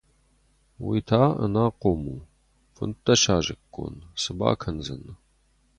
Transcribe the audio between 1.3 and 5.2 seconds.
ӕнахъом у, фынддӕсазыккон, цы бакӕндзӕн!